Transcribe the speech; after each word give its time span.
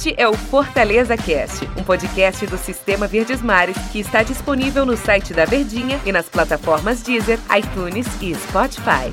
Este 0.00 0.14
é 0.16 0.26
o 0.26 0.32
Fortaleza 0.32 1.14
Cast, 1.14 1.62
um 1.78 1.84
podcast 1.84 2.46
do 2.46 2.56
Sistema 2.56 3.06
Verdes 3.06 3.42
Mares 3.42 3.76
que 3.92 3.98
está 4.00 4.22
disponível 4.22 4.86
no 4.86 4.96
site 4.96 5.34
da 5.34 5.44
Verdinha 5.44 6.00
e 6.06 6.10
nas 6.10 6.26
plataformas 6.26 7.02
Deezer, 7.02 7.38
iTunes 7.54 8.06
e 8.22 8.34
Spotify. 8.34 9.12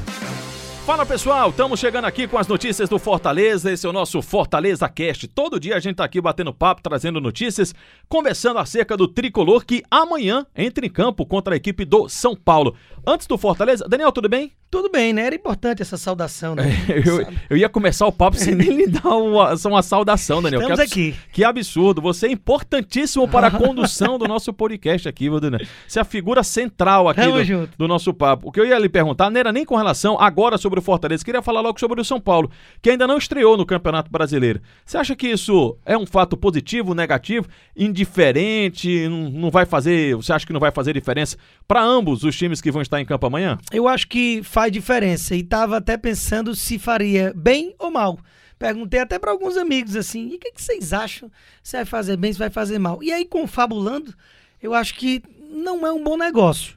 Fala 0.85 1.05
pessoal, 1.05 1.49
estamos 1.49 1.77
chegando 1.77 2.05
aqui 2.05 2.25
com 2.25 2.37
as 2.37 2.47
notícias 2.47 2.87
do 2.87 2.97
Fortaleza. 2.97 3.69
Esse 3.69 3.85
é 3.85 3.89
o 3.89 3.91
nosso 3.91 4.21
Fortaleza 4.21 4.87
Cast. 4.87 5.27
Todo 5.27 5.59
dia 5.59 5.75
a 5.75 5.79
gente 5.81 5.97
tá 5.97 6.05
aqui 6.05 6.21
batendo 6.21 6.53
papo, 6.53 6.81
trazendo 6.81 7.19
notícias, 7.19 7.75
conversando 8.07 8.59
acerca 8.59 8.95
do 8.95 9.09
tricolor 9.09 9.65
que 9.65 9.83
amanhã 9.91 10.45
entra 10.55 10.85
em 10.85 10.89
campo 10.89 11.25
contra 11.25 11.53
a 11.53 11.57
equipe 11.57 11.83
do 11.83 12.07
São 12.07 12.33
Paulo. 12.33 12.73
Antes 13.05 13.27
do 13.27 13.37
Fortaleza, 13.37 13.85
Daniel, 13.89 14.13
tudo 14.13 14.29
bem? 14.29 14.53
Tudo 14.69 14.89
bem, 14.91 15.13
né? 15.13 15.27
Era 15.27 15.35
importante 15.35 15.81
essa 15.81 15.95
saudação, 15.95 16.53
né? 16.53 16.65
eu, 17.05 17.25
eu, 17.49 17.55
ia 17.55 17.69
começar 17.69 18.05
o 18.05 18.11
papo 18.11 18.35
sem 18.35 18.53
nem 18.53 18.69
lhe 18.69 18.87
dar 18.87 19.15
uma, 19.15 19.53
uma 19.65 19.81
saudação, 19.81 20.41
Daniel. 20.41 20.61
Estamos 20.61 20.79
que 20.79 20.85
aqui. 20.85 21.15
Que 21.31 21.43
absurdo. 21.45 22.01
Você 22.01 22.27
é 22.27 22.31
importantíssimo 22.31 23.29
para 23.29 23.47
a 23.47 23.51
condução 23.57 24.19
do 24.19 24.27
nosso 24.27 24.51
podcast 24.51 25.07
aqui, 25.07 25.29
Daniel? 25.39 25.65
Você 25.87 25.99
é 25.99 26.01
a 26.01 26.05
figura 26.05 26.43
central 26.43 27.07
aqui 27.07 27.21
do, 27.21 27.69
do, 27.77 27.87
nosso 27.87 28.13
papo. 28.13 28.49
O 28.49 28.51
que 28.51 28.59
eu 28.59 28.65
ia 28.65 28.77
lhe 28.77 28.89
perguntar 28.89 29.29
não 29.29 29.39
era 29.39 29.53
nem 29.53 29.63
com 29.63 29.77
relação 29.77 30.19
agora 30.19 30.57
sobre 30.57 30.79
o 30.79 30.81
Fortaleza, 30.81 31.23
queria 31.23 31.41
falar 31.41 31.61
logo 31.61 31.79
sobre 31.79 32.01
o 32.01 32.05
São 32.05 32.19
Paulo, 32.19 32.51
que 32.81 32.89
ainda 32.89 33.07
não 33.07 33.17
estreou 33.17 33.55
no 33.55 33.65
Campeonato 33.65 34.11
Brasileiro. 34.11 34.59
Você 34.85 34.97
acha 34.97 35.15
que 35.15 35.27
isso 35.27 35.77
é 35.85 35.97
um 35.97 36.05
fato 36.05 36.35
positivo, 36.35 36.93
negativo, 36.93 37.47
indiferente, 37.73 39.07
não, 39.07 39.29
não 39.29 39.49
vai 39.49 39.65
fazer, 39.65 40.13
você 40.15 40.33
acha 40.33 40.45
que 40.45 40.53
não 40.53 40.59
vai 40.59 40.71
fazer 40.71 40.93
diferença 40.93 41.37
para 41.65 41.81
ambos 41.81 42.23
os 42.23 42.37
times 42.37 42.59
que 42.59 42.69
vão 42.69 42.81
estar 42.81 42.99
em 42.99 43.05
campo 43.05 43.25
amanhã? 43.25 43.57
Eu 43.71 43.87
acho 43.87 44.07
que 44.07 44.43
faz 44.57 44.71
diferença. 44.71 45.35
E 45.35 45.41
estava 45.41 45.77
até 45.77 45.95
pensando 45.95 46.55
se 46.55 46.79
faria 46.79 47.31
bem 47.35 47.75
ou 47.77 47.91
mal. 47.91 48.17
Perguntei 48.57 48.99
até 48.99 49.19
para 49.19 49.29
alguns 49.29 49.55
amigos 49.55 49.95
assim: 49.95 50.29
e 50.29 50.35
o 50.35 50.39
que, 50.39 50.51
que, 50.51 50.63
vocês 50.63 50.93
acham? 50.93 51.31
Se 51.61 51.77
vai 51.77 51.85
fazer 51.85 52.17
bem, 52.17 52.33
se 52.33 52.39
vai 52.39 52.49
fazer 52.49 52.79
mal? 52.79 53.03
E 53.03 53.13
aí, 53.13 53.23
confabulando, 53.23 54.15
eu 54.59 54.73
acho 54.73 54.95
que 54.95 55.21
não 55.51 55.85
é 55.85 55.91
um 55.91 56.03
bom 56.03 56.17
negócio. 56.17 56.75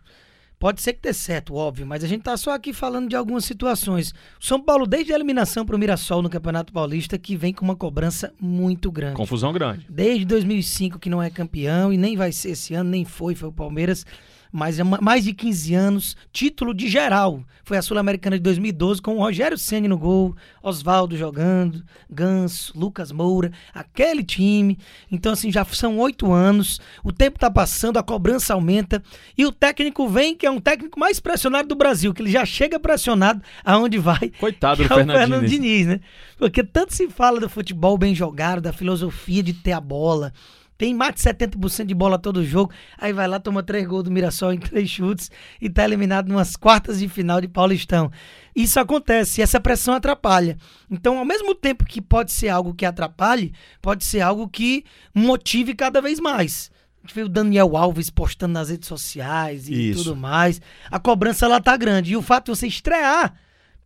Pode 0.58 0.82
ser 0.82 0.92
que 0.92 1.00
dê 1.00 1.14
certo, 1.14 1.54
óbvio, 1.54 1.86
mas 1.86 2.04
a 2.04 2.06
gente 2.06 2.20
tá 2.20 2.36
só 2.36 2.52
aqui 2.52 2.70
falando 2.74 3.08
de 3.08 3.16
algumas 3.16 3.46
situações. 3.46 4.10
O 4.38 4.44
São 4.44 4.60
Paulo, 4.60 4.86
desde 4.86 5.10
a 5.10 5.14
eliminação 5.14 5.64
para 5.64 5.74
o 5.74 5.78
Mirassol 5.78 6.20
no 6.20 6.28
Campeonato 6.28 6.70
Paulista, 6.70 7.16
que 7.16 7.34
vem 7.34 7.54
com 7.54 7.64
uma 7.64 7.74
cobrança 7.74 8.30
muito 8.38 8.92
grande. 8.92 9.16
Confusão 9.16 9.54
grande. 9.54 9.86
Desde 9.88 10.26
2005 10.26 10.98
que 10.98 11.08
não 11.08 11.22
é 11.22 11.30
campeão 11.30 11.90
e 11.90 11.96
nem 11.96 12.14
vai 12.14 12.30
ser 12.30 12.50
esse 12.50 12.74
ano, 12.74 12.90
nem 12.90 13.06
foi, 13.06 13.34
foi 13.34 13.48
o 13.48 13.52
Palmeiras 13.52 14.04
mas 14.52 14.78
é 14.78 14.84
mais 14.84 15.24
de 15.24 15.32
15 15.32 15.74
anos, 15.74 16.16
título 16.32 16.74
de 16.74 16.88
geral. 16.88 17.42
Foi 17.64 17.76
a 17.76 17.82
Sul-Americana 17.82 18.36
de 18.36 18.42
2012 18.42 19.00
com 19.00 19.16
o 19.16 19.18
Rogério 19.20 19.56
Ceni 19.56 19.86
no 19.86 19.96
gol, 19.96 20.34
Oswaldo 20.62 21.16
jogando, 21.16 21.84
Ganso, 22.10 22.72
Lucas 22.76 23.12
Moura, 23.12 23.52
aquele 23.72 24.24
time. 24.24 24.78
Então 25.10 25.32
assim, 25.32 25.52
já 25.52 25.64
são 25.64 25.98
oito 25.98 26.32
anos, 26.32 26.80
o 27.04 27.12
tempo 27.12 27.38
tá 27.38 27.50
passando, 27.50 27.98
a 27.98 28.02
cobrança 28.02 28.54
aumenta 28.54 29.02
e 29.36 29.46
o 29.46 29.52
técnico 29.52 30.08
vem, 30.08 30.34
que 30.34 30.46
é 30.46 30.50
um 30.50 30.60
técnico 30.60 30.98
mais 30.98 31.20
pressionado 31.20 31.68
do 31.68 31.76
Brasil, 31.76 32.12
que 32.12 32.22
ele 32.22 32.30
já 32.30 32.44
chega 32.44 32.80
pressionado 32.80 33.42
aonde 33.64 33.98
vai. 33.98 34.30
Coitado 34.40 34.78
do 34.78 34.84
é 34.84 34.88
Fernando, 34.88 35.16
Fernando 35.16 35.46
Diniz, 35.46 35.86
né? 35.86 36.00
Porque 36.36 36.64
tanto 36.64 36.94
se 36.94 37.08
fala 37.08 37.38
do 37.38 37.48
futebol 37.48 37.96
bem 37.96 38.14
jogado, 38.14 38.60
da 38.60 38.72
filosofia 38.72 39.42
de 39.42 39.52
ter 39.52 39.72
a 39.72 39.80
bola, 39.80 40.32
tem 40.80 40.94
mais 40.94 41.14
de 41.14 41.20
70% 41.20 41.84
de 41.84 41.94
bola 41.94 42.18
todo 42.18 42.42
jogo. 42.42 42.72
Aí 42.96 43.12
vai 43.12 43.28
lá, 43.28 43.38
toma 43.38 43.62
três 43.62 43.86
gols 43.86 44.04
do 44.04 44.10
Mirassol 44.10 44.54
em 44.54 44.58
três 44.58 44.88
chutes 44.88 45.30
e 45.60 45.68
tá 45.68 45.84
eliminado 45.84 46.32
nas 46.32 46.56
quartas 46.56 47.00
de 47.00 47.06
final 47.06 47.38
de 47.38 47.48
Paulistão. 47.48 48.10
Isso 48.56 48.80
acontece, 48.80 49.42
essa 49.42 49.60
pressão 49.60 49.92
atrapalha. 49.92 50.56
Então, 50.90 51.18
ao 51.18 51.24
mesmo 51.26 51.54
tempo 51.54 51.84
que 51.84 52.00
pode 52.00 52.32
ser 52.32 52.48
algo 52.48 52.72
que 52.72 52.86
atrapalhe, 52.86 53.52
pode 53.82 54.06
ser 54.06 54.22
algo 54.22 54.48
que 54.48 54.82
motive 55.14 55.74
cada 55.74 56.00
vez 56.00 56.18
mais. 56.18 56.70
A 57.04 57.06
gente 57.06 57.14
vê 57.14 57.24
o 57.24 57.28
Daniel 57.28 57.76
Alves 57.76 58.08
postando 58.08 58.54
nas 58.54 58.70
redes 58.70 58.88
sociais 58.88 59.68
e 59.68 59.90
Isso. 59.90 60.04
tudo 60.04 60.16
mais. 60.16 60.62
A 60.90 60.98
cobrança 60.98 61.46
lá 61.46 61.60
tá 61.60 61.76
grande. 61.76 62.12
E 62.12 62.16
o 62.16 62.22
fato 62.22 62.46
de 62.50 62.58
você 62.58 62.66
estrear 62.66 63.34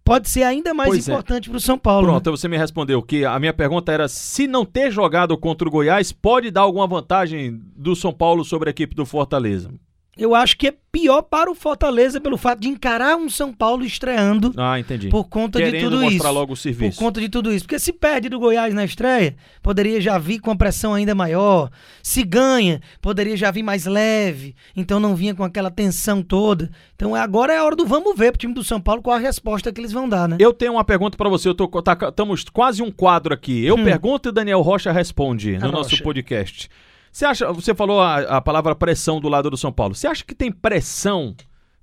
pode 0.04 0.28
ser 0.28 0.42
ainda 0.42 0.75
mais 0.75 0.91
pois 0.91 1.09
é. 1.09 1.12
importante 1.12 1.48
é. 1.48 1.50
para 1.50 1.56
o 1.56 1.60
São 1.60 1.78
Paulo. 1.78 2.06
Pronto, 2.06 2.31
né? 2.31 2.37
você 2.37 2.47
me 2.47 2.59
respondeu 2.59 3.03
que 3.03 3.25
a 3.25 3.38
minha 3.38 3.54
pergunta 3.54 3.91
era 3.91 4.06
se 4.06 4.47
não 4.47 4.65
ter 4.65 4.91
jogado 4.91 5.37
contra 5.38 5.66
o 5.66 5.70
Goiás 5.70 6.12
pode 6.12 6.50
dar 6.50 6.60
alguma 6.60 6.87
vantagem 6.87 7.60
do 7.76 7.97
São 7.97 8.12
Paulo 8.12 8.44
sobre 8.44 8.69
a 8.69 8.72
equipe 8.72 8.94
do 8.94 9.06
Fortaleza. 9.06 9.70
Eu 10.16 10.34
acho 10.34 10.56
que 10.56 10.69
é 10.69 10.75
pior 10.92 11.22
para 11.22 11.50
o 11.50 11.54
Fortaleza 11.56 12.20
pelo 12.20 12.36
fato 12.36 12.60
de 12.60 12.69
encarar 12.69 13.16
um 13.16 13.28
São 13.28 13.52
Paulo 13.52 13.84
estreando. 13.84 14.54
Ah, 14.56 14.78
entendi. 14.78 15.08
Por 15.08 15.25
conta 15.25 15.58
Querendo 15.58 15.75
de 15.75 15.80
tudo 15.80 16.00
mostrar 16.00 16.28
isso. 16.28 16.38
logo 16.38 16.52
o 16.52 16.56
serviço. 16.56 16.97
Por 16.97 17.04
conta 17.04 17.20
de 17.20 17.28
tudo 17.28 17.52
isso. 17.52 17.64
Porque 17.64 17.80
se 17.80 17.92
perde 17.92 18.28
do 18.28 18.38
Goiás 18.38 18.72
na 18.72 18.84
estreia, 18.84 19.34
poderia 19.60 20.00
já 20.00 20.16
vir 20.19 20.38
com 20.38 20.52
a 20.52 20.56
pressão 20.56 20.94
ainda 20.94 21.14
maior. 21.14 21.69
Se 22.00 22.22
ganha, 22.22 22.80
poderia 23.02 23.36
já 23.36 23.50
vir 23.50 23.64
mais 23.64 23.86
leve. 23.86 24.54
Então 24.76 25.00
não 25.00 25.16
vinha 25.16 25.34
com 25.34 25.42
aquela 25.42 25.70
tensão 25.70 26.22
toda. 26.22 26.70
Então 26.94 27.14
agora 27.14 27.52
é 27.52 27.58
a 27.58 27.64
hora 27.64 27.75
do 27.75 27.84
vamos 27.84 28.16
ver 28.16 28.31
pro 28.31 28.38
time 28.38 28.54
do 28.54 28.62
São 28.62 28.81
Paulo 28.81 29.02
qual 29.02 29.16
a 29.16 29.20
resposta 29.20 29.72
que 29.72 29.81
eles 29.81 29.92
vão 29.92 30.08
dar, 30.08 30.28
né? 30.28 30.36
Eu 30.38 30.52
tenho 30.52 30.75
uma 30.75 30.84
pergunta 30.84 31.16
para 31.16 31.28
você. 31.28 31.48
Eu 31.48 31.54
tô, 31.54 31.66
tá, 31.82 31.98
estamos 32.08 32.44
quase 32.44 32.82
um 32.82 32.91
quadro 32.91 33.34
aqui. 33.34 33.64
Eu 33.64 33.75
hum. 33.75 33.84
pergunto 33.84 34.28
e 34.28 34.32
Daniel 34.32 34.60
Rocha 34.60 34.92
responde 34.92 35.58
no 35.58 35.72
nosso 35.72 36.00
podcast. 36.02 36.70
Você 37.14 37.26
acha, 37.26 37.52
você 37.52 37.72
falou 37.72 38.00
a, 38.00 38.38
a 38.38 38.41
palavra 38.41 38.75
pressão 38.75 39.20
do 39.20 39.28
lado 39.28 39.48
do 39.48 39.56
São 39.56 39.70
Paulo. 39.70 39.94
Você 39.94 40.08
acha 40.08 40.25
que 40.25 40.34
tem 40.34 40.50
pressão 40.50 41.32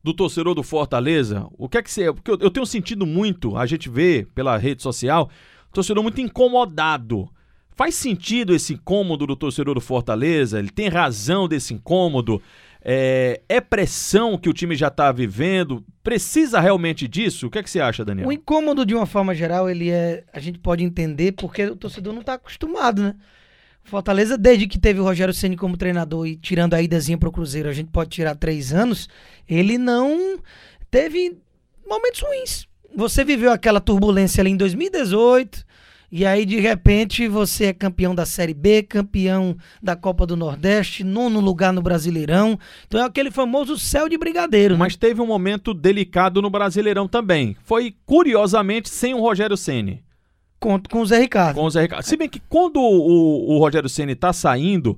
do 0.03 0.13
torcedor 0.13 0.53
do 0.53 0.61
Fortaleza? 0.61 1.47
O 1.57 1.69
que 1.69 1.77
é 1.77 1.81
que 1.81 1.89
você. 1.89 2.11
Porque 2.11 2.31
eu, 2.31 2.37
eu 2.41 2.51
tenho 2.51 2.65
sentido 2.65 3.05
muito, 3.05 3.55
a 3.55 3.65
gente 3.65 3.87
vê 3.87 4.27
pela 4.35 4.57
rede 4.57 4.83
social, 4.83 5.29
torcedor 5.71 6.03
muito 6.03 6.19
incomodado. 6.19 7.29
Faz 7.77 7.95
sentido 7.95 8.53
esse 8.53 8.73
incômodo 8.73 9.25
do 9.25 9.37
torcedor 9.37 9.73
do 9.73 9.79
Fortaleza? 9.79 10.59
Ele 10.59 10.69
tem 10.69 10.89
razão 10.89 11.47
desse 11.47 11.73
incômodo? 11.73 12.41
É, 12.83 13.39
é 13.47 13.61
pressão 13.61 14.37
que 14.37 14.49
o 14.49 14.53
time 14.53 14.75
já 14.75 14.89
está 14.89 15.13
vivendo? 15.13 15.81
Precisa 16.03 16.59
realmente 16.59 17.07
disso? 17.07 17.47
O 17.47 17.49
que 17.49 17.59
é 17.59 17.63
que 17.63 17.69
você 17.69 17.79
acha, 17.79 18.03
Daniel? 18.03 18.27
O 18.27 18.33
incômodo, 18.33 18.85
de 18.85 18.93
uma 18.93 19.05
forma 19.05 19.33
geral, 19.33 19.69
ele 19.69 19.91
é. 19.91 20.25
A 20.33 20.41
gente 20.41 20.59
pode 20.59 20.83
entender 20.83 21.31
porque 21.31 21.67
o 21.67 21.75
torcedor 21.77 22.11
não 22.11 22.19
está 22.19 22.33
acostumado, 22.33 23.01
né? 23.01 23.15
Fortaleza, 23.83 24.37
desde 24.37 24.67
que 24.67 24.79
teve 24.79 24.99
o 24.99 25.03
Rogério 25.03 25.33
Ceni 25.33 25.57
como 25.57 25.75
treinador 25.75 26.27
e 26.27 26.35
tirando 26.35 26.73
a 26.73 26.81
idazinha 26.81 27.17
pro 27.17 27.31
Cruzeiro, 27.31 27.69
a 27.69 27.73
gente 27.73 27.89
pode 27.89 28.09
tirar 28.09 28.35
três 28.35 28.71
anos, 28.71 29.09
ele 29.47 29.77
não 29.77 30.39
teve 30.89 31.37
momentos 31.87 32.21
ruins. 32.21 32.67
Você 32.95 33.23
viveu 33.23 33.51
aquela 33.51 33.81
turbulência 33.81 34.41
ali 34.41 34.51
em 34.51 34.57
2018, 34.57 35.65
e 36.11 36.25
aí 36.25 36.45
de 36.45 36.59
repente 36.59 37.25
você 37.25 37.67
é 37.67 37.73
campeão 37.73 38.13
da 38.13 38.25
Série 38.25 38.53
B, 38.53 38.83
campeão 38.83 39.55
da 39.81 39.95
Copa 39.95 40.25
do 40.25 40.35
Nordeste, 40.35 41.05
nono 41.05 41.39
lugar 41.39 41.71
no 41.71 41.81
Brasileirão. 41.81 42.59
Então 42.85 42.99
é 42.99 43.03
aquele 43.05 43.31
famoso 43.31 43.79
céu 43.79 44.09
de 44.09 44.17
brigadeiro. 44.17 44.73
Né? 44.73 44.79
Mas 44.79 44.97
teve 44.97 45.21
um 45.21 45.25
momento 45.25 45.73
delicado 45.73 46.41
no 46.41 46.49
Brasileirão 46.49 47.07
também. 47.07 47.55
Foi 47.63 47.95
curiosamente 48.05 48.89
sem 48.89 49.13
o 49.13 49.21
Rogério 49.21 49.55
Ceni. 49.55 50.03
Com, 50.61 50.79
com 50.79 51.01
o 51.01 51.05
Zé 51.07 51.17
Ricardo. 51.17 51.55
Com 51.55 51.66
o 51.66 51.69
Zé 51.72 51.81
Ricardo. 51.81 52.03
Se 52.03 52.16
bem 52.16 52.29
que 52.29 52.39
quando 52.47 52.77
o, 52.79 53.55
o, 53.55 53.57
Rogério 53.57 53.89
Ceni 53.89 54.13
tá 54.13 54.31
saindo, 54.31 54.95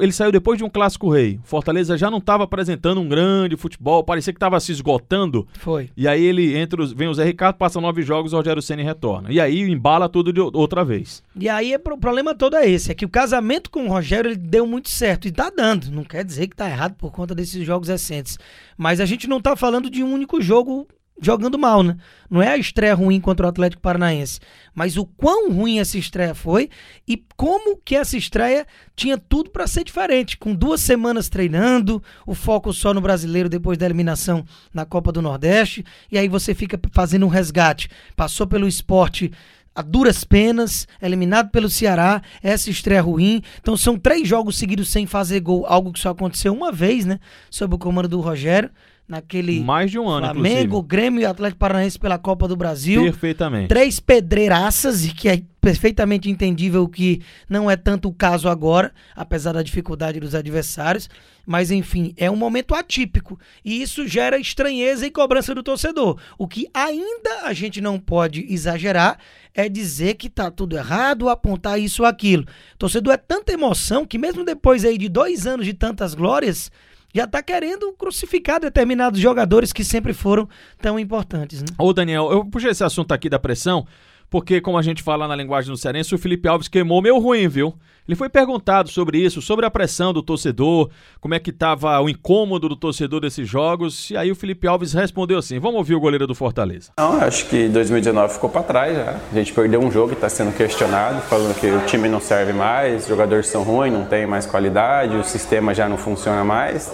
ele 0.00 0.10
saiu 0.10 0.32
depois 0.32 0.58
de 0.58 0.64
um 0.64 0.68
clássico 0.68 1.08
rei. 1.08 1.38
Fortaleza 1.44 1.96
já 1.96 2.10
não 2.10 2.18
estava 2.18 2.42
apresentando 2.42 3.00
um 3.00 3.08
grande 3.08 3.56
futebol, 3.56 4.02
parecia 4.02 4.32
que 4.32 4.38
estava 4.38 4.58
se 4.58 4.72
esgotando. 4.72 5.46
Foi. 5.60 5.88
E 5.96 6.08
aí 6.08 6.24
ele 6.24 6.56
entra, 6.56 6.84
vem 6.84 7.06
o 7.06 7.14
Zé 7.14 7.22
Ricardo, 7.22 7.54
passa 7.54 7.80
nove 7.80 8.02
jogos, 8.02 8.32
o 8.32 8.36
Rogério 8.38 8.60
Ceni 8.60 8.82
retorna. 8.82 9.30
E 9.30 9.40
aí 9.40 9.60
embala 9.60 10.08
tudo 10.08 10.32
de 10.32 10.40
outra 10.40 10.84
vez. 10.84 11.22
E 11.38 11.48
aí 11.48 11.76
o 11.76 11.96
problema 11.96 12.34
todo 12.34 12.56
é 12.56 12.68
esse, 12.68 12.90
é 12.90 12.94
que 12.94 13.04
o 13.04 13.08
casamento 13.08 13.70
com 13.70 13.84
o 13.84 13.88
Rogério 13.88 14.32
ele 14.32 14.36
deu 14.36 14.66
muito 14.66 14.88
certo 14.88 15.28
e 15.28 15.30
tá 15.30 15.48
dando. 15.48 15.92
Não 15.92 16.02
quer 16.02 16.24
dizer 16.24 16.48
que 16.48 16.56
tá 16.56 16.68
errado 16.68 16.96
por 16.96 17.12
conta 17.12 17.36
desses 17.36 17.64
jogos 17.64 17.86
recentes, 17.86 18.36
mas 18.76 18.98
a 18.98 19.06
gente 19.06 19.28
não 19.28 19.40
tá 19.40 19.54
falando 19.54 19.88
de 19.88 20.02
um 20.02 20.12
único 20.12 20.42
jogo 20.42 20.88
jogando 21.20 21.58
mal, 21.58 21.82
né? 21.82 21.96
Não 22.30 22.42
é 22.42 22.48
a 22.48 22.56
estreia 22.56 22.94
ruim 22.94 23.20
contra 23.20 23.46
o 23.46 23.48
Atlético 23.48 23.82
Paranaense, 23.82 24.40
mas 24.74 24.96
o 24.96 25.04
quão 25.04 25.50
ruim 25.50 25.78
essa 25.78 25.98
estreia 25.98 26.34
foi 26.34 26.68
e 27.06 27.22
como 27.36 27.76
que 27.76 27.96
essa 27.96 28.16
estreia 28.16 28.66
tinha 28.94 29.18
tudo 29.18 29.50
para 29.50 29.66
ser 29.66 29.84
diferente, 29.84 30.36
com 30.36 30.54
duas 30.54 30.80
semanas 30.80 31.28
treinando, 31.28 32.02
o 32.26 32.34
foco 32.34 32.72
só 32.72 32.92
no 32.92 33.00
brasileiro 33.00 33.48
depois 33.48 33.78
da 33.78 33.86
eliminação 33.86 34.44
na 34.72 34.84
Copa 34.84 35.10
do 35.10 35.22
Nordeste, 35.22 35.84
e 36.10 36.18
aí 36.18 36.28
você 36.28 36.54
fica 36.54 36.78
fazendo 36.92 37.26
um 37.26 37.30
resgate. 37.30 37.88
Passou 38.14 38.46
pelo 38.46 38.68
esporte 38.68 39.32
a 39.74 39.82
duras 39.82 40.24
penas, 40.24 40.88
eliminado 41.00 41.50
pelo 41.50 41.70
Ceará, 41.70 42.20
essa 42.42 42.68
estreia 42.68 43.00
ruim. 43.00 43.40
Então 43.60 43.76
são 43.76 43.96
três 43.96 44.26
jogos 44.26 44.58
seguidos 44.58 44.88
sem 44.88 45.06
fazer 45.06 45.38
gol, 45.38 45.64
algo 45.66 45.92
que 45.92 46.00
só 46.00 46.10
aconteceu 46.10 46.52
uma 46.52 46.72
vez, 46.72 47.04
né? 47.04 47.20
Sob 47.48 47.76
o 47.76 47.78
comando 47.78 48.08
do 48.08 48.20
Rogério 48.20 48.70
naquele 49.08 49.60
mais 49.60 49.90
de 49.90 49.98
um 49.98 50.06
ano, 50.08 50.26
Flamengo, 50.26 50.76
inclusive. 50.76 50.88
Grêmio 50.88 51.20
e 51.22 51.24
Atlético 51.24 51.58
Paranaense 51.58 51.98
pela 51.98 52.18
Copa 52.18 52.46
do 52.46 52.54
Brasil. 52.54 53.02
Perfeitamente. 53.02 53.68
Três 53.68 53.98
pedreiraças 53.98 55.06
e 55.06 55.14
que 55.14 55.28
é 55.28 55.42
perfeitamente 55.60 56.30
entendível 56.30 56.86
que 56.88 57.20
não 57.48 57.70
é 57.70 57.76
tanto 57.76 58.08
o 58.08 58.14
caso 58.14 58.48
agora, 58.48 58.92
apesar 59.16 59.52
da 59.52 59.62
dificuldade 59.62 60.20
dos 60.20 60.34
adversários. 60.34 61.08
Mas 61.46 61.70
enfim, 61.70 62.12
é 62.18 62.30
um 62.30 62.36
momento 62.36 62.74
atípico 62.74 63.40
e 63.64 63.80
isso 63.80 64.06
gera 64.06 64.38
estranheza 64.38 65.06
e 65.06 65.10
cobrança 65.10 65.54
do 65.54 65.62
torcedor. 65.62 66.18
O 66.36 66.46
que 66.46 66.68
ainda 66.74 67.44
a 67.44 67.54
gente 67.54 67.80
não 67.80 67.98
pode 67.98 68.46
exagerar 68.52 69.18
é 69.54 69.68
dizer 69.68 70.14
que 70.14 70.28
tá 70.28 70.50
tudo 70.50 70.76
errado, 70.76 71.30
apontar 71.30 71.80
isso 71.80 72.02
ou 72.02 72.08
aquilo. 72.08 72.44
O 72.74 72.78
torcedor 72.78 73.14
é 73.14 73.16
tanta 73.16 73.52
emoção 73.52 74.04
que 74.04 74.18
mesmo 74.18 74.44
depois 74.44 74.84
aí 74.84 74.98
de 74.98 75.08
dois 75.08 75.46
anos 75.46 75.64
de 75.64 75.72
tantas 75.72 76.14
glórias, 76.14 76.70
já 77.14 77.26
tá 77.26 77.42
querendo 77.42 77.92
crucificar 77.92 78.60
determinados 78.60 79.20
jogadores 79.20 79.72
que 79.72 79.84
sempre 79.84 80.12
foram 80.12 80.48
tão 80.80 80.98
importantes. 80.98 81.62
Né? 81.62 81.68
Ô 81.78 81.92
Daniel, 81.92 82.30
eu 82.30 82.44
puxei 82.44 82.70
esse 82.70 82.84
assunto 82.84 83.12
aqui 83.12 83.28
da 83.28 83.38
pressão, 83.38 83.86
porque 84.30 84.60
como 84.60 84.78
a 84.78 84.82
gente 84.82 85.02
fala 85.02 85.26
na 85.26 85.34
linguagem 85.34 85.70
do 85.70 85.76
cearense, 85.76 86.14
o 86.14 86.18
Felipe 86.18 86.48
Alves 86.48 86.68
queimou 86.68 87.00
meio 87.00 87.18
ruim, 87.18 87.48
viu? 87.48 87.74
Ele 88.08 88.16
foi 88.16 88.30
perguntado 88.30 88.88
sobre 88.88 89.18
isso, 89.18 89.42
sobre 89.42 89.66
a 89.66 89.70
pressão 89.70 90.14
do 90.14 90.22
torcedor, 90.22 90.88
como 91.20 91.34
é 91.34 91.38
que 91.38 91.50
estava 91.50 92.00
o 92.00 92.08
incômodo 92.08 92.66
do 92.66 92.74
torcedor 92.74 93.20
desses 93.20 93.46
jogos, 93.46 94.10
e 94.10 94.16
aí 94.16 94.30
o 94.30 94.34
Felipe 94.34 94.66
Alves 94.66 94.94
respondeu 94.94 95.36
assim: 95.36 95.58
vamos 95.58 95.76
ouvir 95.76 95.94
o 95.94 96.00
goleiro 96.00 96.26
do 96.26 96.34
Fortaleza. 96.34 96.90
Não, 96.98 97.20
acho 97.20 97.46
que 97.46 97.68
2019 97.68 98.32
ficou 98.32 98.48
para 98.48 98.62
trás 98.62 98.96
já. 98.96 99.20
A 99.30 99.34
gente 99.34 99.52
perdeu 99.52 99.80
um 99.80 99.90
jogo 99.90 100.12
e 100.12 100.14
está 100.14 100.28
sendo 100.30 100.56
questionado, 100.56 101.20
falando 101.22 101.54
que 101.60 101.66
o 101.66 101.84
time 101.84 102.08
não 102.08 102.18
serve 102.18 102.54
mais, 102.54 103.02
os 103.02 103.08
jogadores 103.08 103.46
são 103.46 103.62
ruins, 103.62 103.92
não 103.92 104.06
tem 104.06 104.26
mais 104.26 104.46
qualidade, 104.46 105.14
o 105.14 105.22
sistema 105.22 105.74
já 105.74 105.86
não 105.86 105.98
funciona 105.98 106.42
mais. 106.42 106.90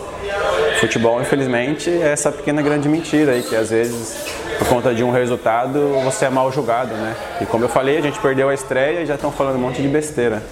Futebol, 0.81 1.23
infelizmente, 1.23 1.91
é 1.91 2.09
essa 2.09 2.33
pequena 2.33 2.61
grande 2.61 2.89
mentira 2.89 3.33
aí 3.33 3.43
que 3.45 3.55
às 3.55 3.71
vezes 3.71 4.27
por 4.59 4.69
conta 4.69 4.95
de 4.95 5.03
um 5.03 5.11
resultado 5.11 5.81
você 6.05 6.27
é 6.27 6.31
mal 6.31 6.51
julgado, 6.53 6.95
né? 6.95 7.17
E 7.41 7.47
como 7.47 7.65
eu 7.65 7.69
falei, 7.69 7.99
a 7.99 8.01
gente 8.01 8.19
perdeu 8.19 8.49
a 8.49 8.55
estreia 8.55 9.01
e 9.01 9.07
já 9.07 9.15
estão 9.15 9.33
falando 9.33 9.57
um 9.57 9.61
monte 9.61 9.81
de 9.83 9.89
besteira. 9.89 10.43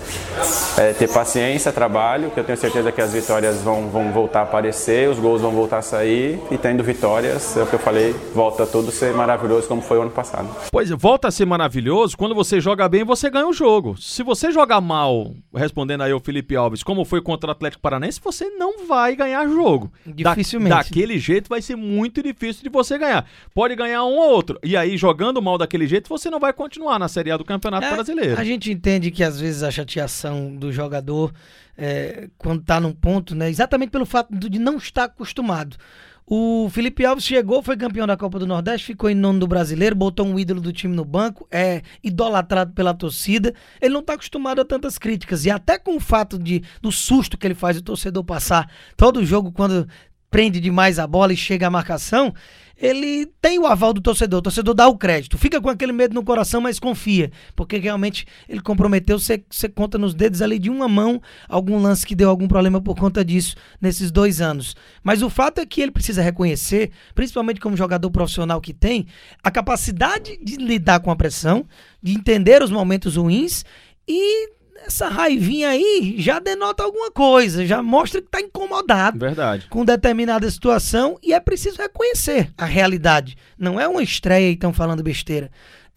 É, 0.78 0.92
ter 0.92 1.08
paciência, 1.08 1.72
trabalho, 1.72 2.30
que 2.30 2.40
eu 2.40 2.44
tenho 2.44 2.58
certeza 2.58 2.90
que 2.90 3.00
as 3.00 3.12
vitórias 3.12 3.60
vão, 3.62 3.88
vão 3.88 4.10
voltar 4.12 4.40
a 4.40 4.42
aparecer, 4.42 5.08
os 5.08 5.18
gols 5.18 5.42
vão 5.42 5.50
voltar 5.50 5.78
a 5.78 5.82
sair 5.82 6.40
e 6.50 6.56
tendo 6.56 6.82
vitórias, 6.82 7.56
é 7.56 7.62
o 7.62 7.66
que 7.66 7.74
eu 7.74 7.78
falei, 7.78 8.14
volta 8.34 8.66
tudo 8.66 8.88
a 8.88 8.92
ser 8.92 9.12
maravilhoso 9.14 9.68
como 9.68 9.82
foi 9.82 9.98
o 9.98 10.02
ano 10.02 10.10
passado. 10.10 10.48
Pois 10.70 10.90
é, 10.90 10.96
volta 10.96 11.28
a 11.28 11.30
ser 11.30 11.44
maravilhoso 11.44 12.16
quando 12.16 12.34
você 12.34 12.60
joga 12.60 12.88
bem, 12.88 13.04
você 13.04 13.28
ganha 13.30 13.46
o 13.46 13.52
jogo. 13.52 13.96
Se 14.00 14.22
você 14.22 14.50
jogar 14.50 14.80
mal, 14.80 15.32
respondendo 15.54 16.02
aí 16.02 16.12
o 16.12 16.20
Felipe 16.20 16.56
Alves, 16.56 16.82
como 16.82 17.04
foi 17.04 17.20
contra 17.20 17.48
o 17.48 17.52
Atlético 17.52 17.82
Paranaense, 17.82 18.20
você 18.22 18.46
não 18.50 18.86
vai 18.86 19.14
ganhar 19.14 19.46
jogo. 19.48 19.92
Dificilmente. 20.06 20.70
Da, 20.70 20.82
daquele 20.82 21.18
jeito 21.18 21.48
vai 21.48 21.60
ser 21.60 21.76
muito 21.76 22.22
difícil 22.22 22.62
de 22.62 22.68
você 22.68 22.96
ganhar. 22.96 23.26
Pode 23.54 23.74
ganhar 23.76 23.91
um 24.00 24.16
ou 24.16 24.30
outro. 24.30 24.58
E 24.62 24.76
aí, 24.76 24.96
jogando 24.96 25.42
mal 25.42 25.58
daquele 25.58 25.86
jeito, 25.86 26.08
você 26.08 26.30
não 26.30 26.38
vai 26.40 26.52
continuar 26.52 26.98
na 26.98 27.08
Série 27.08 27.30
A 27.30 27.36
do 27.36 27.44
Campeonato 27.44 27.86
É, 27.86 27.94
Brasileiro. 27.94 28.40
A 28.40 28.44
gente 28.44 28.70
entende 28.70 29.10
que 29.10 29.24
às 29.24 29.40
vezes 29.40 29.62
a 29.62 29.70
chateação 29.70 30.54
do 30.54 30.72
jogador, 30.72 31.32
é, 31.76 32.28
quando 32.38 32.62
tá 32.62 32.80
num 32.80 32.92
ponto, 32.92 33.34
né? 33.34 33.50
Exatamente 33.50 33.90
pelo 33.90 34.06
fato 34.06 34.34
de 34.34 34.58
não 34.58 34.76
estar 34.76 35.04
acostumado. 35.04 35.76
O 36.24 36.70
Felipe 36.70 37.04
Alves 37.04 37.24
chegou, 37.24 37.62
foi 37.62 37.76
campeão 37.76 38.06
da 38.06 38.16
Copa 38.16 38.38
do 38.38 38.46
Nordeste, 38.46 38.86
ficou 38.86 39.10
em 39.10 39.14
nono 39.14 39.40
do 39.40 39.46
brasileiro, 39.46 39.94
botou 39.94 40.24
um 40.24 40.38
ídolo 40.38 40.60
do 40.60 40.72
time 40.72 40.94
no 40.94 41.04
banco, 41.04 41.46
é 41.50 41.82
idolatrado 42.02 42.72
pela 42.72 42.94
torcida. 42.94 43.52
Ele 43.80 43.92
não 43.92 44.02
tá 44.02 44.14
acostumado 44.14 44.60
a 44.60 44.64
tantas 44.64 44.98
críticas. 44.98 45.44
E 45.44 45.50
até 45.50 45.78
com 45.78 45.96
o 45.96 46.00
fato 46.00 46.38
de, 46.38 46.62
do 46.80 46.92
susto 46.92 47.36
que 47.36 47.46
ele 47.46 47.54
faz 47.54 47.76
o 47.76 47.82
torcedor 47.82 48.24
passar 48.24 48.70
todo 48.96 49.24
jogo 49.26 49.50
quando 49.50 49.86
prende 50.32 50.58
demais 50.58 50.98
a 50.98 51.06
bola 51.06 51.34
e 51.34 51.36
chega 51.36 51.66
à 51.66 51.70
marcação, 51.70 52.34
ele 52.74 53.26
tem 53.40 53.58
o 53.58 53.66
aval 53.66 53.92
do 53.92 54.00
torcedor, 54.00 54.38
o 54.38 54.42
torcedor 54.42 54.74
dá 54.74 54.88
o 54.88 54.96
crédito, 54.96 55.36
fica 55.36 55.60
com 55.60 55.68
aquele 55.68 55.92
medo 55.92 56.14
no 56.14 56.24
coração, 56.24 56.58
mas 56.58 56.80
confia, 56.80 57.30
porque 57.54 57.76
realmente 57.76 58.26
ele 58.48 58.60
comprometeu, 58.60 59.18
você, 59.18 59.44
você 59.48 59.68
conta 59.68 59.98
nos 59.98 60.14
dedos 60.14 60.40
ali 60.40 60.58
de 60.58 60.70
uma 60.70 60.88
mão 60.88 61.20
algum 61.46 61.78
lance 61.78 62.06
que 62.06 62.14
deu 62.14 62.30
algum 62.30 62.48
problema 62.48 62.80
por 62.80 62.96
conta 62.96 63.22
disso 63.22 63.54
nesses 63.78 64.10
dois 64.10 64.40
anos. 64.40 64.74
Mas 65.04 65.22
o 65.22 65.28
fato 65.28 65.60
é 65.60 65.66
que 65.66 65.82
ele 65.82 65.92
precisa 65.92 66.22
reconhecer, 66.22 66.90
principalmente 67.14 67.60
como 67.60 67.76
jogador 67.76 68.10
profissional 68.10 68.58
que 68.58 68.72
tem, 68.72 69.06
a 69.44 69.50
capacidade 69.50 70.38
de 70.42 70.56
lidar 70.56 71.00
com 71.00 71.10
a 71.10 71.16
pressão, 71.16 71.66
de 72.02 72.14
entender 72.14 72.62
os 72.62 72.70
momentos 72.70 73.16
ruins 73.16 73.64
e 74.08 74.61
essa 74.86 75.08
raivinha 75.08 75.70
aí 75.70 76.16
já 76.18 76.38
denota 76.38 76.82
alguma 76.82 77.10
coisa, 77.10 77.66
já 77.66 77.82
mostra 77.82 78.20
que 78.20 78.26
está 78.26 78.40
incomodado 78.40 79.18
Verdade. 79.18 79.66
com 79.68 79.84
determinada 79.84 80.50
situação 80.50 81.18
e 81.22 81.32
é 81.32 81.40
preciso 81.40 81.78
reconhecer 81.78 82.52
a 82.56 82.64
realidade. 82.64 83.36
Não 83.58 83.80
é 83.80 83.86
uma 83.86 84.02
estreia 84.02 84.50
e 84.50 84.54
estão 84.54 84.72
falando 84.72 85.02
besteira. 85.02 85.50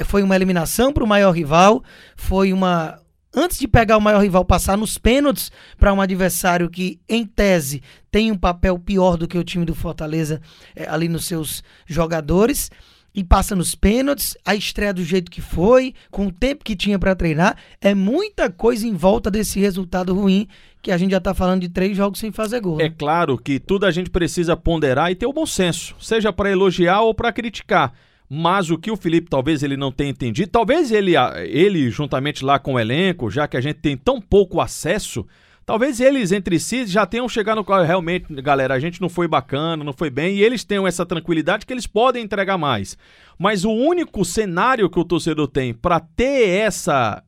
Foi 0.04 0.22
uma 0.24 0.36
eliminação 0.36 0.92
para 0.92 1.04
o 1.04 1.08
maior 1.08 1.32
rival, 1.32 1.84
foi 2.16 2.52
uma. 2.52 3.00
Antes 3.38 3.60
de 3.60 3.68
pegar 3.68 3.98
o 3.98 4.02
maior 4.02 4.22
rival, 4.22 4.46
passar 4.46 4.78
nos 4.78 4.98
pênaltis 4.98 5.52
para 5.78 5.94
um 5.94 6.00
adversário 6.00 6.70
que, 6.70 7.02
em 7.08 7.26
tese, 7.26 7.84
tem 8.10 8.32
um 8.32 8.38
papel 8.38 8.80
pior 8.80 9.18
do 9.18 9.28
que 9.28 9.38
o 9.38 9.44
time 9.44 9.66
do 9.66 9.76
Fortaleza 9.76 10.42
é, 10.74 10.88
ali 10.88 11.10
nos 11.10 11.26
seus 11.26 11.62
jogadores. 11.86 12.72
E 13.16 13.24
passa 13.24 13.56
nos 13.56 13.74
pênaltis, 13.74 14.38
a 14.44 14.54
estreia 14.54 14.94
do 14.94 15.02
jeito 15.02 15.32
que 15.32 15.42
foi, 15.42 15.94
com 16.12 16.28
o 16.28 16.32
tempo 16.32 16.66
que 16.66 16.76
tinha 16.76 17.00
para 17.00 17.16
treinar. 17.16 17.56
É 17.80 17.96
muita 17.96 18.52
coisa 18.52 18.86
em 18.86 18.94
volta 18.94 19.32
desse 19.32 19.58
resultado 19.58 20.14
ruim 20.14 20.48
que 20.82 20.92
a 20.92 20.98
gente 20.98 21.12
já 21.12 21.22
tá 21.22 21.34
falando 21.34 21.62
de 21.62 21.70
três 21.70 21.96
jogos 21.96 22.20
sem 22.20 22.32
fazer 22.32 22.60
gol. 22.60 22.80
É 22.82 22.90
né? 22.90 22.96
claro 22.96 23.38
que 23.38 23.58
tudo 23.58 23.86
a 23.86 23.92
gente 23.92 24.10
precisa 24.10 24.58
ponderar 24.58 25.10
e 25.12 25.16
ter 25.16 25.26
o 25.26 25.34
bom 25.34 25.46
senso, 25.46 25.96
seja 26.00 26.34
para 26.34 26.52
elogiar 26.52 27.02
ou 27.02 27.14
para 27.14 27.32
criticar. 27.32 27.94
Mas 28.30 28.70
o 28.70 28.78
que 28.78 28.92
o 28.92 28.98
Felipe 28.98 29.30
talvez 29.30 29.64
ele 29.64 29.78
não 29.78 29.92
tenha 29.92 30.10
entendido, 30.10 30.52
talvez 30.52 30.92
ele, 30.92 31.14
ele 31.48 31.90
juntamente 31.90 32.44
lá 32.44 32.60
com 32.60 32.74
o 32.74 32.80
elenco, 32.80 33.32
já 33.32 33.48
que 33.48 33.56
a 33.56 33.62
gente 33.62 33.78
tem 33.78 33.96
tão 33.96 34.20
pouco 34.20 34.60
acesso, 34.60 35.26
talvez 35.66 36.00
eles 36.00 36.32
entre 36.32 36.60
si 36.60 36.86
já 36.86 37.06
tenham 37.06 37.28
chegado 37.28 37.64
no 37.64 37.84
realmente, 37.84 38.34
galera, 38.42 38.74
a 38.74 38.80
gente 38.80 39.02
não 39.02 39.10
foi 39.10 39.28
bacana, 39.28 39.84
não 39.84 39.94
foi 39.94 40.10
bem, 40.10 40.36
e 40.36 40.44
eles 40.44 40.64
tenham 40.64 40.88
essa 40.88 41.06
tranquilidade 41.06 41.66
que 41.66 41.74
eles 41.74 41.88
podem 41.88 42.24
entregar 42.24 42.58
mais. 42.58 42.98
Mas 43.38 43.66
o 43.66 43.72
único 43.72 44.24
cenário 44.24 44.90
que 44.90 45.00
o 45.00 45.06
torcedor 45.06 45.48
tem 45.48 45.74
para 45.74 46.00
ter 46.00 46.50
essa 46.50 47.24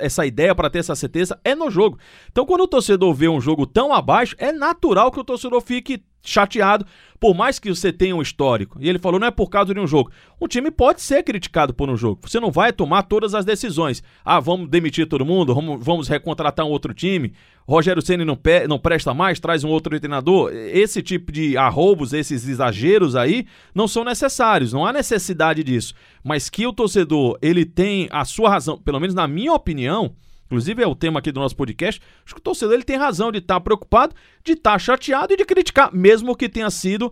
essa 0.00 0.24
ideia, 0.24 0.54
para 0.54 0.70
ter 0.70 0.78
essa 0.78 0.96
certeza, 0.96 1.38
é 1.44 1.54
no 1.54 1.70
jogo. 1.70 1.98
Então, 2.30 2.46
quando 2.46 2.62
o 2.62 2.66
torcedor 2.66 3.12
vê 3.12 3.28
um 3.28 3.38
jogo 3.38 3.66
tão 3.66 3.92
abaixo, 3.92 4.34
é 4.38 4.50
natural 4.50 5.12
que 5.12 5.20
o 5.20 5.24
torcedor 5.24 5.60
fique 5.60 6.02
chateado, 6.22 6.86
por 7.22 7.36
mais 7.36 7.60
que 7.60 7.72
você 7.72 7.92
tenha 7.92 8.16
um 8.16 8.20
histórico. 8.20 8.78
E 8.80 8.88
ele 8.88 8.98
falou, 8.98 9.20
não 9.20 9.28
é 9.28 9.30
por 9.30 9.48
causa 9.48 9.72
de 9.72 9.78
um 9.78 9.86
jogo. 9.86 10.10
Um 10.40 10.48
time 10.48 10.72
pode 10.72 11.00
ser 11.00 11.22
criticado 11.22 11.72
por 11.72 11.88
um 11.88 11.96
jogo. 11.96 12.18
Você 12.28 12.40
não 12.40 12.50
vai 12.50 12.72
tomar 12.72 13.04
todas 13.04 13.32
as 13.32 13.44
decisões. 13.44 14.02
Ah, 14.24 14.40
vamos 14.40 14.68
demitir 14.68 15.06
todo 15.06 15.24
mundo, 15.24 15.54
vamos, 15.54 15.78
vamos 15.84 16.08
recontratar 16.08 16.66
um 16.66 16.70
outro 16.70 16.92
time. 16.92 17.32
Rogério 17.64 18.02
Ceni 18.02 18.24
não, 18.24 18.34
pe- 18.34 18.66
não 18.66 18.76
presta 18.76 19.14
mais, 19.14 19.38
traz 19.38 19.62
um 19.62 19.68
outro 19.68 19.96
treinador. 20.00 20.50
Esse 20.52 21.00
tipo 21.00 21.30
de 21.30 21.56
arroubos, 21.56 22.12
esses 22.12 22.48
exageros 22.48 23.14
aí, 23.14 23.46
não 23.72 23.86
são 23.86 24.02
necessários. 24.02 24.72
Não 24.72 24.84
há 24.84 24.92
necessidade 24.92 25.62
disso. 25.62 25.94
Mas 26.24 26.50
que 26.50 26.66
o 26.66 26.72
torcedor, 26.72 27.38
ele 27.40 27.64
tem 27.64 28.08
a 28.10 28.24
sua 28.24 28.50
razão, 28.50 28.76
pelo 28.78 28.98
menos 28.98 29.14
na 29.14 29.28
minha 29.28 29.52
opinião, 29.52 30.12
Inclusive 30.52 30.82
é 30.82 30.86
o 30.86 30.94
tema 30.94 31.18
aqui 31.18 31.32
do 31.32 31.40
nosso 31.40 31.56
podcast. 31.56 31.98
Acho 32.22 32.34
que 32.34 32.40
o 32.40 32.42
torcedor 32.42 32.74
ele 32.74 32.82
tem 32.82 32.98
razão 32.98 33.32
de 33.32 33.38
estar 33.38 33.58
preocupado, 33.60 34.14
de 34.44 34.52
estar 34.52 34.78
chateado 34.78 35.32
e 35.32 35.36
de 35.38 35.46
criticar, 35.46 35.90
mesmo 35.94 36.36
que 36.36 36.46
tenha 36.46 36.68
sido 36.68 37.10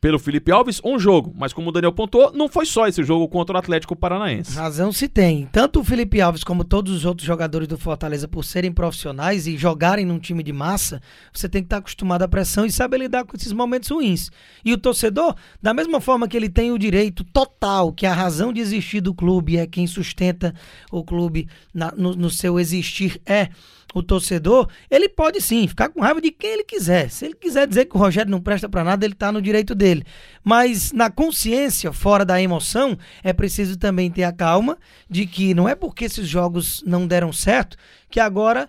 pelo 0.00 0.18
Felipe 0.18 0.50
Alves 0.50 0.80
um 0.84 0.98
jogo. 0.98 1.34
Mas 1.36 1.52
como 1.52 1.68
o 1.68 1.72
Daniel 1.72 1.92
pontuou, 1.92 2.32
não 2.32 2.48
foi 2.48 2.64
só 2.66 2.86
esse 2.86 3.02
jogo 3.02 3.28
contra 3.28 3.56
o 3.56 3.58
Atlético 3.58 3.94
Paranaense. 3.96 4.54
Razão 4.56 4.90
se 4.92 5.08
tem. 5.08 5.46
Tanto 5.52 5.80
o 5.80 5.84
Felipe 5.84 6.20
Alves 6.20 6.42
como 6.44 6.64
todos 6.64 6.92
os 6.92 7.04
outros 7.04 7.26
jogadores 7.26 7.68
do 7.68 7.76
Fortaleza, 7.78 8.26
por 8.28 8.44
serem 8.44 8.72
profissionais 8.72 9.46
e 9.46 9.56
jogarem 9.56 10.04
num 10.06 10.18
time 10.18 10.42
de 10.42 10.52
massa, 10.52 11.00
você 11.32 11.48
tem 11.48 11.62
que 11.62 11.66
estar 11.66 11.78
acostumado 11.78 12.22
à 12.22 12.28
pressão 12.28 12.64
e 12.64 12.70
saber 12.72 12.98
lidar 12.98 13.24
com 13.24 13.36
esses 13.36 13.52
momentos 13.52 13.88
ruins. 13.90 14.30
E 14.64 14.72
o 14.72 14.78
torcedor, 14.78 15.34
da 15.60 15.74
mesma 15.74 16.00
forma 16.00 16.26
que 16.28 16.36
ele 16.36 16.48
tem 16.48 16.72
o 16.72 16.78
direito 16.78 17.24
total, 17.24 17.92
que 17.92 18.06
a 18.06 18.14
razão 18.14 18.52
de 18.52 18.60
existir 18.60 19.00
do 19.00 19.14
clube 19.14 19.56
é 19.56 19.66
quem 19.66 19.86
sustenta 19.86 20.54
o 20.90 21.04
clube 21.04 21.48
na- 21.74 21.92
no, 21.96 22.14
no 22.14 22.30
seu 22.30 22.58
existir 22.58 23.20
é 23.26 23.48
o 23.94 24.02
torcedor, 24.02 24.68
ele 24.90 25.08
pode 25.08 25.40
sim 25.40 25.66
ficar 25.66 25.88
com 25.88 26.00
raiva 26.00 26.20
de 26.20 26.30
quem 26.30 26.50
ele 26.50 26.64
quiser. 26.64 27.10
Se 27.10 27.24
ele 27.24 27.34
quiser 27.34 27.66
dizer 27.66 27.86
que 27.86 27.96
o 27.96 27.98
Rogério 27.98 28.30
não 28.30 28.40
presta 28.40 28.68
pra 28.68 28.84
nada, 28.84 29.04
ele 29.04 29.14
tá 29.14 29.32
no 29.32 29.40
direito 29.40 29.74
dele. 29.74 30.04
Mas 30.44 30.92
na 30.92 31.10
consciência, 31.10 31.92
fora 31.92 32.24
da 32.24 32.40
emoção, 32.40 32.98
é 33.22 33.32
preciso 33.32 33.76
também 33.78 34.10
ter 34.10 34.24
a 34.24 34.32
calma 34.32 34.76
de 35.08 35.26
que 35.26 35.54
não 35.54 35.68
é 35.68 35.74
porque 35.74 36.04
esses 36.04 36.28
jogos 36.28 36.82
não 36.86 37.06
deram 37.06 37.32
certo 37.32 37.76
que 38.10 38.20
agora 38.20 38.68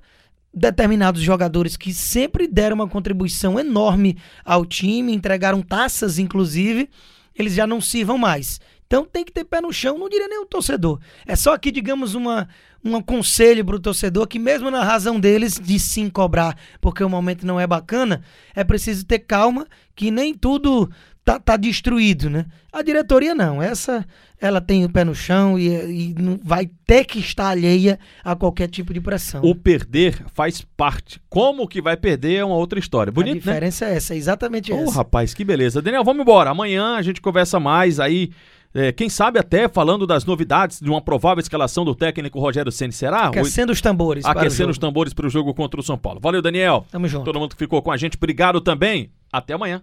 determinados 0.54 1.22
jogadores 1.22 1.78
que 1.78 1.94
sempre 1.94 2.48
deram 2.48 2.76
uma 2.76 2.88
contribuição 2.88 3.60
enorme 3.60 4.18
ao 4.44 4.66
time, 4.66 5.14
entregaram 5.14 5.62
taças 5.62 6.18
inclusive, 6.18 6.90
eles 7.36 7.54
já 7.54 7.68
não 7.68 7.80
sirvam 7.80 8.18
mais. 8.18 8.60
Então 8.88 9.06
tem 9.06 9.24
que 9.24 9.34
ter 9.34 9.44
pé 9.44 9.60
no 9.60 9.72
chão, 9.72 9.98
não 9.98 10.10
diria 10.10 10.30
nem 10.30 10.40
o 10.40 10.46
torcedor. 10.46 11.00
É 11.26 11.36
só 11.36 11.54
aqui, 11.54 11.72
digamos, 11.72 12.16
uma, 12.16 12.48
um 12.84 13.02
conselho 13.02 13.64
para 13.64 13.76
o 13.76 13.80
torcedor 13.80 14.26
que, 14.28 14.40
mesmo 14.40 14.72
na 14.72 14.84
razão 14.84 15.20
deles 15.20 15.60
de 15.62 15.78
sim 15.78 16.10
cobrar, 16.10 16.58
porque 16.80 17.04
o 17.04 17.10
momento 17.10 17.46
não 17.46 17.60
é 17.60 17.68
bacana, 17.68 18.24
é 18.56 18.64
preciso 18.64 19.06
ter 19.06 19.20
calma, 19.20 19.68
que 19.94 20.10
nem 20.10 20.34
tudo 20.34 20.90
tá, 21.26 21.38
tá 21.38 21.58
destruído, 21.58 22.30
né? 22.30 22.46
A 22.72 22.82
diretoria 22.82 23.36
não, 23.36 23.62
essa 23.62 24.06
ela 24.40 24.62
tem 24.62 24.86
o 24.86 24.90
pé 24.90 25.04
no 25.04 25.16
chão 25.16 25.58
e, 25.60 25.68
e 25.68 26.16
não 26.18 26.40
vai 26.42 26.70
ter 26.86 27.04
que 27.04 27.20
estar 27.20 27.50
alheia 27.50 28.00
a 28.24 28.36
qualquer 28.36 28.70
tipo 28.70 28.94
de 28.94 29.02
pressão. 29.02 29.42
O 29.44 29.54
perder 29.54 30.24
faz 30.34 30.62
parte. 30.78 31.20
Como 31.28 31.68
que 31.68 31.82
vai 31.82 31.98
perder 31.98 32.36
é 32.36 32.46
uma 32.46 32.56
outra 32.56 32.80
história. 32.80 33.12
Bonito, 33.12 33.38
a 33.38 33.40
diferença 33.40 33.86
né? 33.86 33.94
é 33.94 33.98
essa, 33.98 34.14
é 34.14 34.18
exatamente 34.18 34.72
oh, 34.72 34.78
essa. 34.78 34.96
rapaz, 34.96 35.34
que 35.34 35.44
beleza. 35.44 35.82
Daniel, 35.82 36.04
vamos 36.04 36.22
embora. 36.22 36.52
Amanhã 36.52 36.96
a 36.96 37.02
gente 37.02 37.20
conversa 37.20 37.60
mais 37.60 38.00
aí. 38.00 38.32
É, 38.74 38.92
quem 38.92 39.10
sabe 39.10 39.40
até 39.40 39.68
falando 39.68 40.06
das 40.06 40.26
novidades 40.26 40.80
de 40.80 40.90
uma 40.90 41.02
provável 41.02 41.42
escalação 41.42 41.84
do 41.84 41.96
técnico 41.96 42.40
Rogério 42.40 42.72
Ceni 42.72 42.94
será? 42.94 43.28
Aquecendo 43.28 43.72
os 43.72 43.82
tambores. 43.82 44.26
Aquecendo 44.26 44.72
os 44.72 44.78
tambores 44.78 45.14
para 45.14 45.26
o 45.26 45.30
jogo 45.30 45.54
contra 45.54 45.80
o 45.80 45.84
São 45.84 45.98
Paulo. 45.98 46.20
Valeu, 46.22 46.42
Daniel. 46.42 46.86
Tamo 46.92 47.08
junto. 47.08 47.26
Todo 47.26 47.40
mundo 47.40 47.56
que 47.56 47.60
ficou 47.60 47.82
com 47.82 47.92
a 47.92 47.98
gente, 47.98 48.18
obrigado 48.18 48.62
também. 48.62 49.12
Até 49.32 49.54
amanhã. 49.54 49.82